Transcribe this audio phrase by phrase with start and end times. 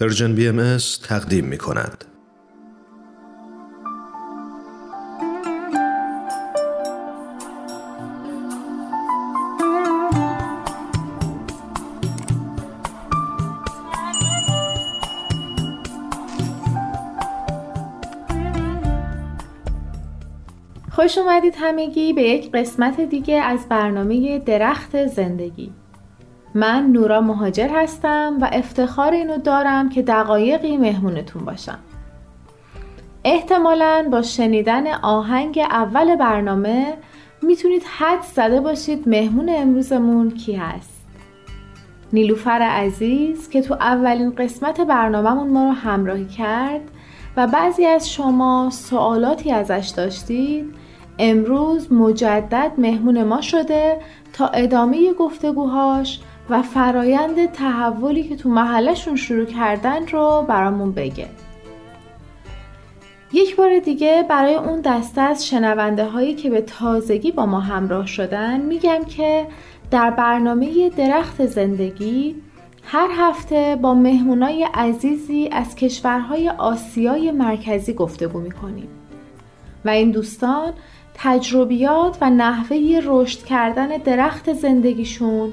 [0.00, 2.04] پرژن بی ام تقدیم می کند.
[20.92, 25.77] خوش اومدید همگی به یک قسمت دیگه از برنامه درخت زندگی
[26.54, 31.78] من نورا مهاجر هستم و افتخار اینو دارم که دقایقی مهمونتون باشم.
[33.24, 36.94] احتمالا با شنیدن آهنگ اول برنامه
[37.42, 40.98] می‌تونید حد زده باشید مهمون امروزمون کی هست.
[42.12, 46.80] نیلوفر عزیز که تو اولین قسمت برنامهمون ما رو همراهی کرد
[47.36, 50.74] و بعضی از شما سوالاتی ازش داشتید
[51.18, 53.98] امروز مجدد مهمون ما شده
[54.32, 56.20] تا ادامه گفتگوهاش
[56.50, 61.26] و فرایند تحولی که تو محلشون شروع کردن رو برامون بگه.
[63.32, 68.06] یک بار دیگه برای اون دسته از شنونده هایی که به تازگی با ما همراه
[68.06, 69.46] شدن میگم که
[69.90, 72.36] در برنامه درخت زندگی
[72.84, 78.88] هر هفته با مهمونای عزیزی از کشورهای آسیای مرکزی گفتگو می‌کنیم.
[79.84, 80.72] و این دوستان
[81.14, 85.52] تجربیات و نحوه رشد کردن درخت زندگیشون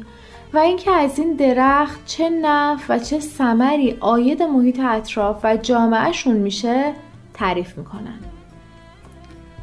[0.56, 6.38] و اینکه از این درخت چه نفع و چه ثمری آید محیط اطراف و جامعهشون
[6.38, 6.94] میشه
[7.34, 8.20] تعریف می‌کنن.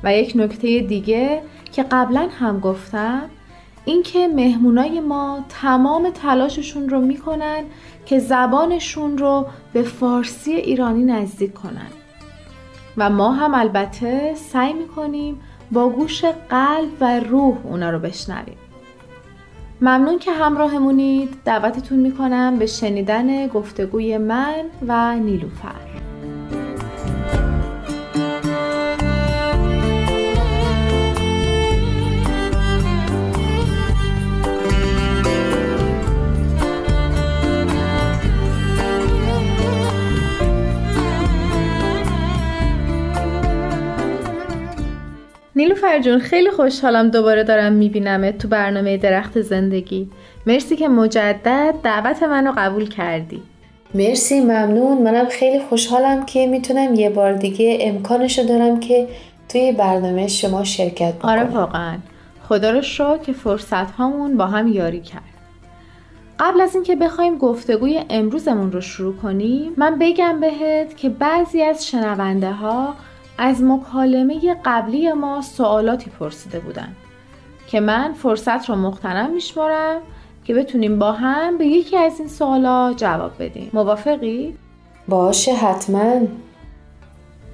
[0.05, 3.23] و یک نکته دیگه که قبلا هم گفتم
[3.85, 7.65] اینکه مهمونای ما تمام تلاششون رو می‌کنن
[8.07, 11.91] که زبانشون رو به فارسی ایرانی نزدیک کنن.
[12.97, 18.62] و ما هم البته سعی می‌کنیم با گوش قلب و روح اونا رو بشنویم.
[19.83, 21.37] ممنون که همراهمونید.
[21.45, 26.12] دعوتتون می‌کنم به شنیدن گفتگوی من و نیلوفر.
[45.62, 50.08] نیلوفر جون خیلی خوشحالم دوباره دارم میبینمت تو برنامه درخت زندگی.
[50.46, 53.42] مرسی که مجدد دعوت منو قبول کردی.
[53.95, 55.02] مرسی ممنون.
[55.02, 59.08] منم خیلی خوشحالم که می‌تونم یه بار دیگه امکانشو دارم که
[59.48, 61.33] توی برنامه شما شرکت بکنم.
[61.33, 61.96] آره واقعا.
[62.48, 65.23] خدا رو شو که فرصت هامون با هم یاری کرد.
[66.40, 71.86] قبل از اینکه بخوایم گفتگوی امروزمون رو شروع کنیم من بگم بهت که بعضی از
[71.86, 72.94] شنونده ها
[73.39, 76.89] از مکالمه قبلی ما سوالاتی پرسیده بودن
[77.67, 80.01] که من فرصت رو مختنم میشمارم
[80.45, 83.71] که بتونیم با هم به یکی از این سوالا جواب بدیم.
[83.73, 84.55] موافقی؟
[85.09, 86.21] باشه حتما.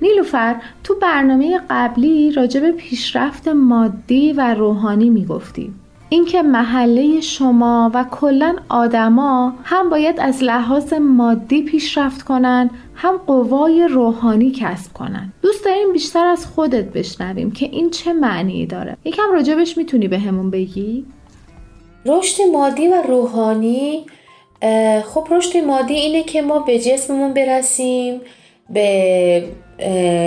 [0.02, 8.56] نیلوفر تو برنامه قبلی راجب پیشرفت مادی و روحانی می‌گفتیم اینکه محله شما و کلا
[8.68, 15.32] آدما هم باید از لحاظ مادی پیشرفت کنن هم قوای روحانی کسب کنن.
[15.42, 18.96] دوست داریم بیشتر از خودت بشنویم که این چه معنی داره.
[19.04, 21.06] یکم راجبش می‌تونی به همون بگی؟
[22.06, 24.04] رشد مادی و روحانی
[25.04, 28.20] خب رشد مادی اینه که ما به جسممون برسیم
[28.70, 29.44] به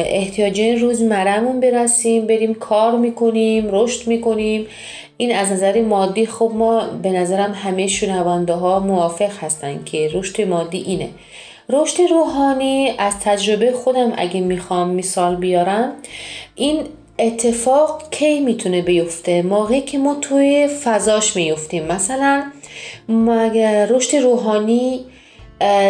[0.06, 4.66] احتیاجات روزمرهمون برسیم بریم کار می‌کنیم رشد می‌کنیم.
[5.18, 10.42] این از نظر مادی خب ما به نظرم همه شنونده ها موافق هستن که رشد
[10.42, 11.10] مادی اینه.
[11.72, 15.92] رشد روحانی از تجربه خودم اگه می‌خوام مثال بیارم
[16.56, 16.84] این
[17.20, 21.86] اتفاق کی می‌تونه بیفته؟ موقعی که ما توی فضاش میفتیم.
[21.86, 22.44] مثلا
[23.90, 25.06] رشد روحانی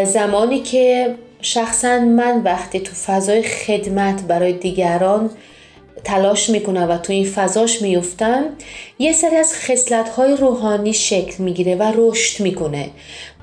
[0.03, 5.29] زمانی که شخصا من وقتی تو فضای خدمت برای دیگران
[6.03, 8.45] تلاش می‌کنم و تو این فضاش میفتم
[8.99, 12.89] یه سری از خصلت های روحانی شکل می‌گیره و رشد می‌کنه.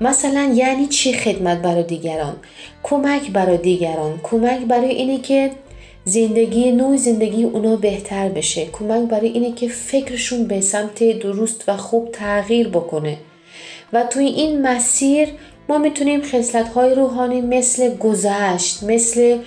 [0.01, 2.35] مثلا یعنی چی خدمت برای دیگران؟
[2.83, 4.19] کمک برای دیگران.
[4.23, 5.51] کمک برای اینه که
[6.05, 8.65] زندگی نوع زندگی اونا بهتر بشه.
[8.65, 13.17] کمک برای اینه که فکرشون به سمت درست و خوب تغییر بکنه.
[13.93, 15.29] و توی این مسیر
[15.69, 19.37] ما می‌تونیم خصلت های روحانی مثل گذشت مثل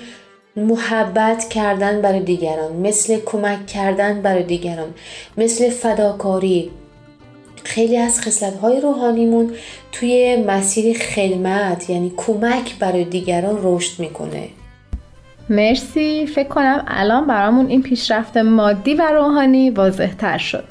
[0.57, 4.95] محبت کردن برای دیگران مثل کمک کردن برای دیگران
[5.37, 6.71] مثل فداکاری.
[7.65, 9.51] خیلی از خصلت های روحانیمون
[9.93, 14.49] توی مسیر خدمت یعنی کمک برای دیگران رشد می‌کنه.
[15.49, 16.27] مرسی.
[16.27, 20.65] فکر کنم الان برامون این پیشرفت مادی و روحانی واضح تر شد.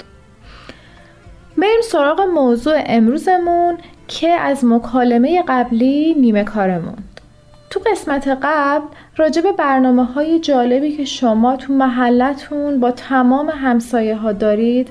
[1.58, 3.78] بریم سراغ موضوع امروزمون
[4.08, 6.96] که از مکالمه قبلی نیمه کارمون.
[7.72, 8.86] تو قسمت قبل
[9.16, 14.88] راجع به برنامه های جالبی که شما تو محلتون با تمام همسایه ها دارید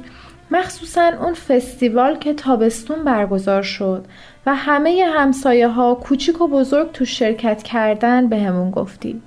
[0.52, 4.06] مخصوصا اون فستیوال که تابستون برگزار شد
[4.46, 9.22] و همه همسایه ها کوچیک و بزرگ تو شرکت کردن به همون گفتی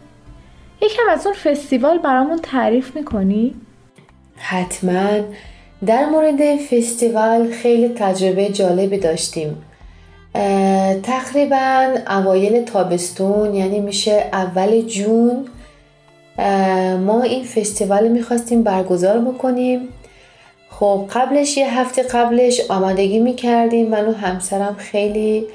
[0.83, 3.55] یکم از اون فستیوال برامون تعریف می‌کنی؟
[4.37, 5.21] حتما.
[5.87, 9.57] در مورد فستیوال خیلی تجربه جالبی داشتیم.
[11.03, 15.47] تقریبا اوایل تابستون یعنی میشه اول جون
[16.99, 19.89] ما این فستیوال می‌خواستیم برگزار بکنیم.
[20.71, 23.89] خب قبلش یه هفته قبلش آمادگی می‌کردیم.
[23.89, 25.47] من و همسرم خیلی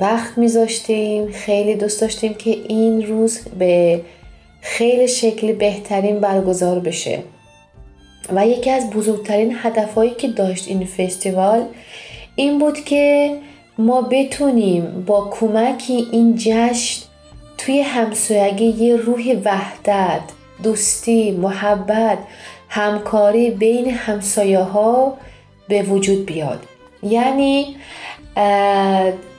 [0.00, 1.32] وقت میذاشتیم.
[1.32, 4.00] خیلی دوست داشتیم که این روز به
[4.60, 7.18] خیلی شکل بهترین برگزار بشه.
[8.34, 11.64] و یکی از بزرگترین هدفهایی که داشت این فستیوال
[12.36, 13.36] این بود که
[13.78, 17.02] ما بتونیم با کمکی این جشن
[17.58, 20.20] توی همسایگی یه روح وحدت
[20.62, 22.18] دوستی محبت
[22.68, 25.16] همکاری بین همسایه ها
[25.68, 26.60] به وجود بیاد.
[27.02, 27.76] یعنی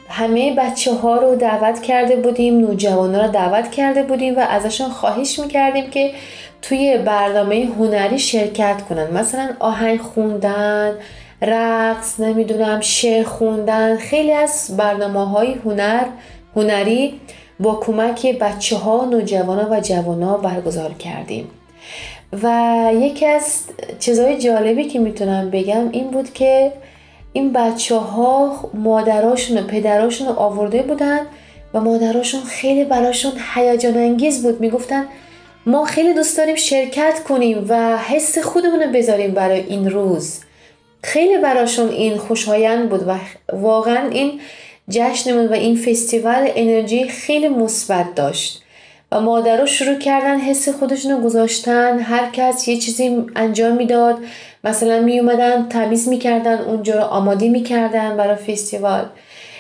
[0.09, 5.39] همه بچه ها رو دعوت کرده بودیم نوجوان رو دعوت کرده بودیم و ازشون خواهش
[5.39, 6.11] می‌کردیم که
[6.61, 9.11] توی برنامه هنری شرکت کنن.
[9.13, 10.91] مثلا آهنگ خوندن
[11.41, 16.05] رقص نمی‌دونم شعر خوندن خیلی از برنامه های هنر
[16.55, 17.19] هنری
[17.59, 21.47] با کمک بچه ها نوجوان و جوان ها برگزار کردیم.
[22.43, 23.59] و یکی از
[23.99, 26.71] چیزهای جالبی که می‌تونم بگم این بود که
[27.33, 31.19] این بچه ها مادراشون و پدراشون آورده بودن
[31.73, 34.61] و مادراشون خیلی براشون هیجان انگیز بود.
[34.61, 35.05] می‌گفتن
[35.65, 40.39] ما خیلی دوست داریم شرکت کنیم و حس خودمون رو بذاریم برای این روز.
[41.05, 43.13] خیلی براشون این خوشایند بود و
[43.53, 44.39] واقعا این
[44.89, 48.63] جشنمون و این فستیوال انرژی خیلی مثبت داشت
[49.11, 54.17] و مادرها شروع کردن حس خودشون رو گذاشتن هر کس یه چیزی انجام می‌داد
[54.63, 59.05] مثلا می اومدن تمیز می‌کردن اونجا رو آماده می‌کردن برای فستیوال.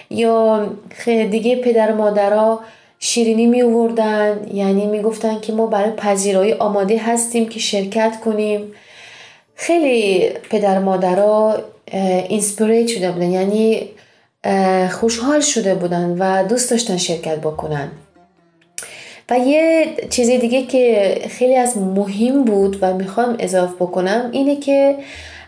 [0.09, 0.69] یا
[1.05, 2.59] دیگه پدر مادرها
[2.99, 8.71] شیرینی می آوردن یعنی می‌گفتن که ما برای پذیرایی آماده هستیم که شرکت کنیم.
[9.55, 11.57] خیلی پدر مادرها
[12.29, 13.89] اینسپریت شده بودن یعنی
[14.91, 17.91] خوشحال شده بودن و دوست داشتن شرکت بکنن.
[19.29, 24.95] و یه چیز دیگه که خیلی از مهم بود و می‌خوام اضافه بکنم اینه که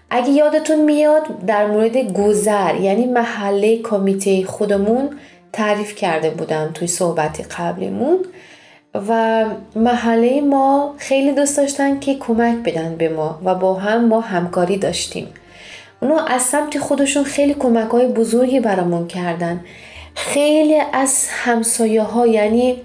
[0.09, 5.09] اگه یادتون میاد در مورد گذر یعنی محله کمیته خودمون
[5.53, 8.25] تعریف کرده بودم توی صحبت قبلیمون.
[9.09, 9.45] و
[9.75, 14.77] محله ما خیلی دوست داشتن که کمک بدن به ما و با هم ما همکاری
[14.77, 15.27] داشتیم.
[16.01, 19.59] اونا از سمت خودشون خیلی کمک های بزرگی برامون کردن.
[20.15, 22.81] خیلی از همسایه ها یعنی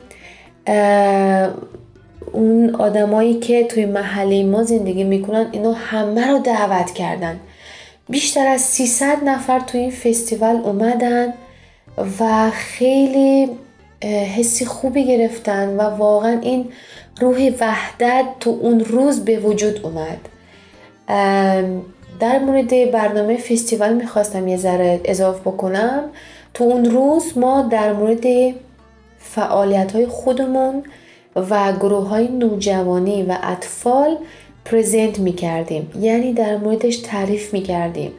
[2.33, 7.41] اون آدمایی که توی محله ما زندگی می‌کنن اینو همه رو دعوت کردن.
[8.09, 11.35] بیشتر از 300 نفر توی این فستیوال اومدن
[12.21, 13.49] و خیلی
[14.09, 16.69] حسی خوبی گرفتن و واقعا این
[17.21, 20.19] روح وحدت تو اون روز به وجود اومد.
[22.21, 26.05] در مورد برنامه فستیوال می‌خواستم یه ذره اضافه بکنم.
[26.55, 28.55] تو اون روز ما در مورد
[29.19, 30.83] فعالیت های خودمون
[31.37, 34.17] و گروه های نوجوانی و اطفال
[34.65, 38.13] پرزنت می کردیم یعنی در موردش تعریف می کردیم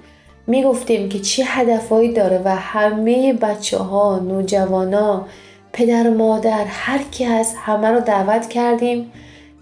[0.48, 5.28] می گفتیم که چه هدفهایی داره و همه بچه ها نوجوان ها
[5.74, 9.12] پدر مادر هر کی هست همه رو دعوت کردیم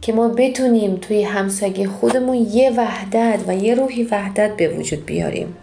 [0.01, 5.57] که ما بتونیم توی همسایه خودمون یه وحدت و یه روحی وحدت به وجود بیاریم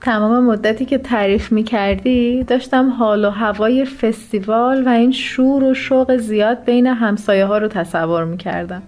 [0.00, 5.74] تمام مدتی که تعریف می کردی داشتم حال و هوای فستیوال و این شور و
[5.74, 8.82] شوق زیاد بین همسایه ها رو تصور می کردم.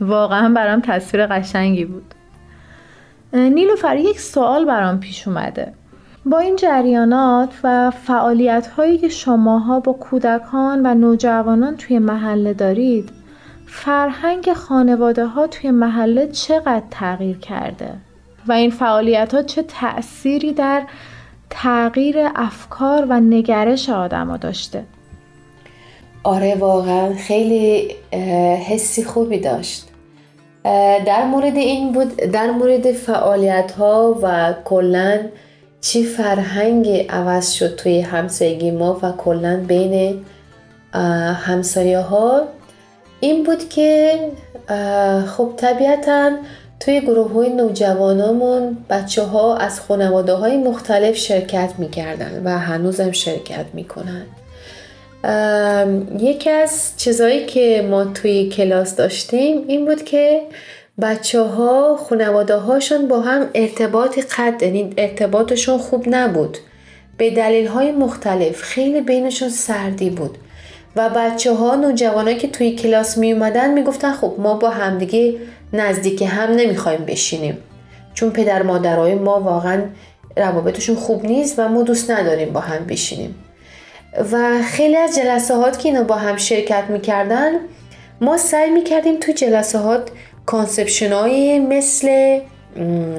[0.00, 2.14] واقعا برام تصویر قشنگی بود.
[3.32, 5.72] نیلوفر یک سوال برام پیش اومده.
[6.26, 13.08] با این جریانات و فعالیت هایی که شماها با کودکان و نوجوانان توی محله دارید
[13.66, 17.90] فرهنگ خانواده ها توی محله چقدر تغییر کرده؟
[18.46, 20.82] و این فعالیت ها چه تأثیری در
[21.50, 24.84] تغییر افکار و نگرش آدما داشته
[26.22, 27.94] آره واقعا خیلی
[28.68, 29.88] حسی خوبی داشت
[31.06, 35.20] در مورد این بود در مورد فعالیت ها و کلا
[35.80, 40.24] چی فرهنگ عوض شد توی همسایگی ما و کلا بین
[41.34, 42.42] همسایه ها
[43.20, 44.18] این بود که
[45.26, 46.30] خب طبیعتا
[46.80, 53.64] توی گروه های نوجوانامون بچه ها از خانواده های مختلف شرکت می‌کردن و هنوزم شرکت
[53.74, 54.22] می‌کنن.
[56.18, 60.40] یکی از چیزایی که ما توی کلاس داشتیم این بود که
[61.02, 66.58] بچه ها خانواده هاشون با هم ارتباط قد یعنی ارتباطشون خوب نبود.
[67.18, 70.38] به دلیل های مختلف خیلی بینشون سردی بود.
[70.96, 73.84] و بچه ها نوجوانایی که توی کلاس می اومدن می
[74.20, 75.34] خب ما با همدیگه
[75.72, 77.58] نزدیک هم نمی‌خوایم بشینیم.
[78.14, 79.82] چون پدر مادرای ما واقعا
[80.36, 83.34] روابطشون خوب نیست و ما دوست نداریم با هم بشینیم.
[84.32, 87.52] و خیلی از جلسات که اینا با هم شرکت می‌کردن
[88.20, 90.02] ما سعی می‌کردیم تو conception
[91.12, 92.38] های مثل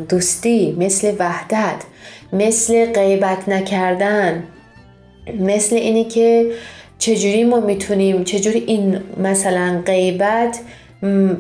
[0.09, 1.83] دوستی مثل وحدت
[2.33, 4.43] مثل غیبت نکردن
[5.39, 6.51] مثل اینی که
[6.99, 10.59] چجوری ما می‌تونیم چجوری این مثلا غیبت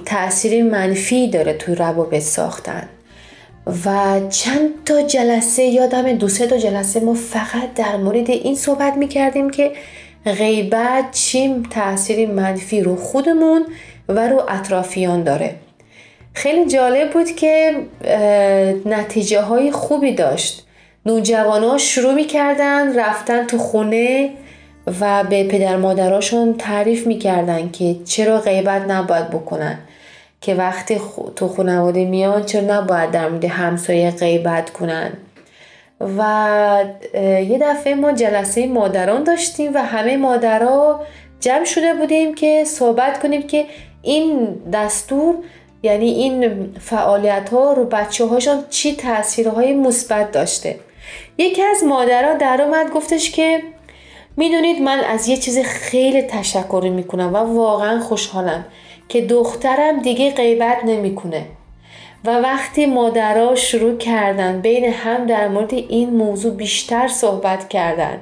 [0.05, 2.89] تاثیر منفی داره توی روابط ساختن.
[3.85, 8.97] و چند تا جلسه یادم دو سه تا جلسه ما فقط در مورد این صحبت
[8.97, 9.71] می‌کردیم که
[10.25, 13.65] غیبت چیم تاثیر منفی رو خودمون
[14.09, 15.55] و رو اطرافیان داره.
[16.37, 17.75] خیلی جالب بود که
[18.85, 20.67] نتیجه های خوبی داشت.
[21.05, 24.29] نوجوان ها شروع می‌کردن رفتن تو خونه
[25.01, 29.77] و به پدر مادراشون تعریف می‌کردن که چرا غیبت نباید بکنن.
[30.41, 31.01] که وقتی
[31.35, 35.11] تو خانواده میان چرا نباید در مورد همسایه غیبت کنن.
[36.17, 36.23] و
[37.23, 41.01] یه دفعه ما جلسه مادران داشتیم و همه مادرها
[41.39, 43.65] جمع شده بودیم که صحبت کنیم که
[44.01, 45.35] این دستور
[45.83, 50.79] یعنی این فعالیت ها رو بچه هاشون چی تاثیرهای مثبت داشته.
[51.37, 53.63] یکی از مادرها در اومد گفتش که
[54.37, 58.65] می‌دونید من از یه چیز خیلی تشکر می‌کنم و واقعا خوشحالم
[59.09, 61.45] که دخترم دیگه غیبت نمی‌کنه.
[62.25, 68.21] و وقتی مادرها شروع کردن بین هم در مورد این موضوع بیشتر صحبت کردن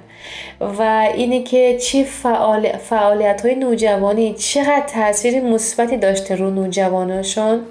[0.61, 2.77] و اینه که چی فعال...
[2.77, 7.61] فعالیت های نوجوانی چقدر تاثیر مثبتی داشته رو نوجواناشون؟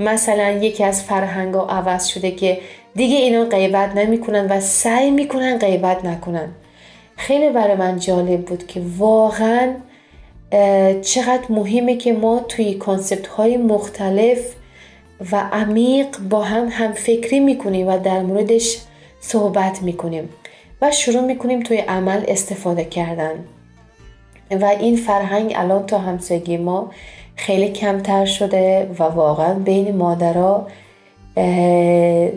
[0.00, 2.58] مثلا یکی از فرهنگ ها عوض شده که
[2.94, 6.48] دیگه اینا غیبت نمی‌کنن و سعی می‌کنن غیبت نکنن.
[7.16, 9.74] خیلی برای من جالب بود که واقعا
[11.02, 14.38] چقدر مهمه که ما توی کانسپت های مختلف
[15.32, 18.78] و عمیق با هم هم فکری می‌کنیم و در موردش
[19.20, 20.28] صحبت می‌کنیم
[20.82, 23.44] و شروع می‌کنیم توی عمل استفاده کردن.
[24.50, 26.90] و این فرهنگ الان تا همسایگی ما
[27.36, 30.66] خیلی کمتر شده و واقعا بین مادرها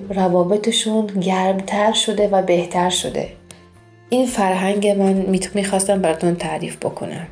[0.09, 3.29] روابطشون گرمتر شده و بهتر شده.
[4.09, 5.13] این فرهنگ من
[5.53, 7.27] می‌خواستم براتون تعریف بکنم.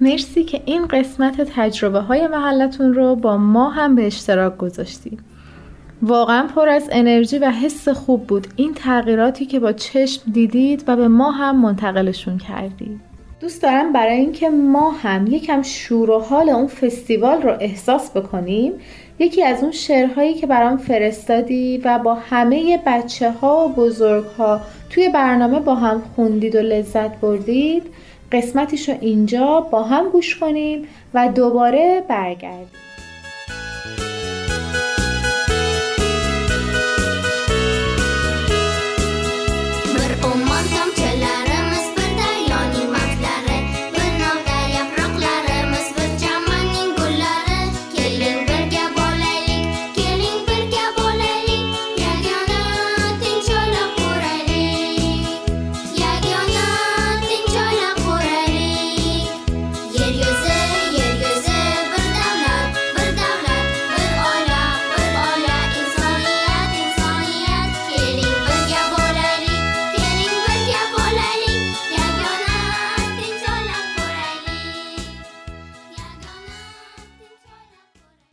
[0.00, 5.20] مرسی که این قسمت تجربه های محلتون رو با ما هم به اشتراک گذاشتید.
[6.02, 10.96] واقعا پر از انرژی و حس خوب بود این تغییراتی که با چشم دیدید و
[10.96, 13.08] به ما هم منتقلشون کردید.
[13.40, 18.72] دوست دارم برای اینکه ما هم یکم شور و حال اون فستیوال رو احساس بکنیم
[19.18, 24.60] یکی از اون شعرهایی که برام فرستادی و با همه بچه ها و بزرگ ها
[24.90, 27.82] توی برنامه با هم خوندید و لذت بردید
[28.32, 32.87] قسمتش رو اینجا با هم گوش کنیم و دوباره برگردیم.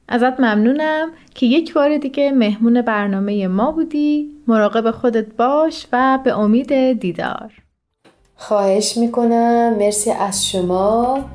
[0.09, 4.31] ازت ممنونم که یک بار دیگه مهمون برنامه ما بودی.
[4.47, 7.51] مراقب خودت باش و به امید دیدار.
[8.35, 9.75] خواهش می‌کنم.
[9.79, 11.25] مرسی از شما.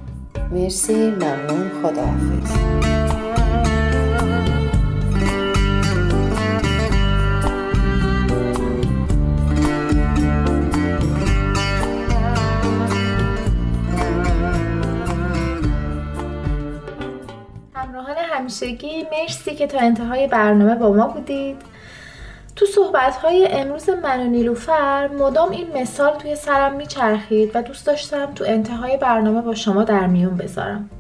[0.53, 0.95] مرسی.
[0.95, 1.71] ممنون.
[1.83, 2.80] خداحافظ.
[18.51, 21.57] همیشگی مرسی که تا انتهای برنامه با ما بودید
[22.57, 27.87] تو صحبت های امروز من و نیلوفر مدام این مثال توی سرم میچرخید و دوست
[27.87, 30.91] داشتم تو انتهای برنامه با شما در میون بذارم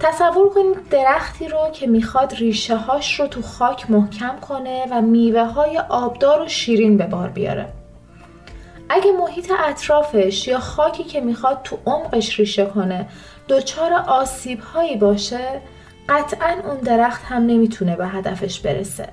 [0.00, 5.44] تصور کنید درختی رو که می‌خواد ریشه هاش رو تو خاک محکم کنه و میوه
[5.44, 7.68] های آبدار و شیرین به بار بیاره.
[8.88, 13.08] اگه محیط اطرافش یا خاکی که می‌خواد تو عمقش ریشه کنه
[13.48, 15.60] دچار آسیب هایی باشه
[16.08, 19.08] قطعا اون درخت هم نمی‌تونه به هدفش برسه.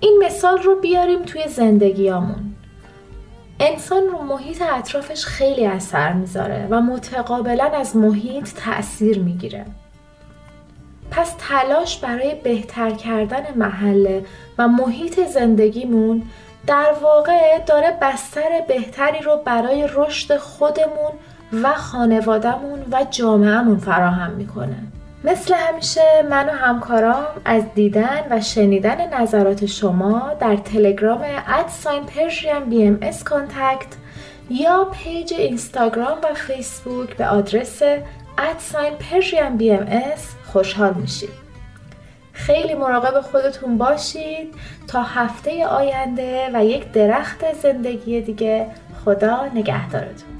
[0.00, 2.54] این مثال رو بیاریم توی زندگیامون.
[3.60, 9.64] انسان رو محیط اطرافش خیلی اثر می‌ذاره و متقابلا از محیط تأثیر می‌گیره.
[11.10, 14.24] پس تلاش برای بهتر کردن محله
[14.58, 16.22] و محیط زندگیمون
[16.66, 21.12] در واقع داره بستر بهتری رو برای رشد خودمون
[21.62, 24.76] و خانوادهمون و جامعهمون فراهم می‌کنه.
[25.24, 32.06] مثل همیشه من و همکارام از دیدن و شنیدن نظرات شما در تلگرام at sign
[32.06, 33.86] Persian BMS contact
[34.50, 37.82] یا پیج اینستاگرام و فیسبوک به آدرس
[38.38, 41.48] at sign Persian BMS خوشحال میشیم.
[42.32, 44.54] خیلی مراقب خودتون باشید
[44.86, 48.66] تا هفته آینده و یک درخت زندگی دیگه
[49.04, 50.37] خدا نگهدارتون